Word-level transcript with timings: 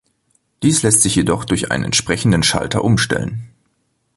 Dies 0.63 0.81
lässt 0.81 1.03
sich 1.03 1.15
jedoch 1.15 1.45
durch 1.45 1.69
einen 1.71 1.83
entsprechenden 1.83 2.41
Schalter 2.41 2.83
umstellen. 2.83 3.51